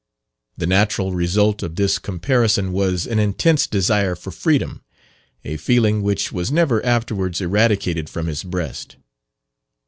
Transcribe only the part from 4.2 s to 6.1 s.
freedom a feeling